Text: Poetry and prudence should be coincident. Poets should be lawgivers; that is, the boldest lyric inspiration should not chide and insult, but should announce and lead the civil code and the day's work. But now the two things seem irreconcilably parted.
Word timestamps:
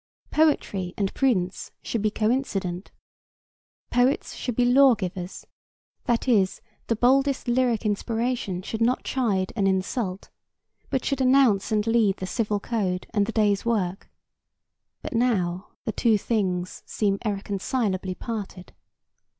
Poetry 0.31 0.95
and 0.97 1.13
prudence 1.13 1.69
should 1.83 2.01
be 2.01 2.09
coincident. 2.09 2.89
Poets 3.91 4.33
should 4.33 4.55
be 4.55 4.65
lawgivers; 4.65 5.45
that 6.05 6.27
is, 6.27 6.59
the 6.87 6.95
boldest 6.95 7.47
lyric 7.47 7.85
inspiration 7.85 8.63
should 8.63 8.81
not 8.81 9.03
chide 9.03 9.53
and 9.55 9.67
insult, 9.67 10.31
but 10.89 11.05
should 11.05 11.21
announce 11.21 11.71
and 11.71 11.85
lead 11.85 12.17
the 12.17 12.25
civil 12.25 12.59
code 12.59 13.05
and 13.13 13.27
the 13.27 13.31
day's 13.31 13.63
work. 13.63 14.09
But 15.03 15.13
now 15.13 15.67
the 15.85 15.91
two 15.91 16.17
things 16.17 16.81
seem 16.87 17.19
irreconcilably 17.23 18.15
parted. 18.15 18.73